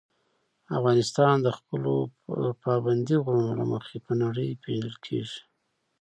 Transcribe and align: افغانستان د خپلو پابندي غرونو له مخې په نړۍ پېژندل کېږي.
افغانستان 0.77 1.35
د 1.41 1.47
خپلو 1.57 1.93
پابندي 2.63 3.15
غرونو 3.25 3.51
له 3.59 3.65
مخې 3.73 3.97
په 4.05 4.11
نړۍ 4.21 4.49
پېژندل 4.63 4.95
کېږي. 5.05 5.39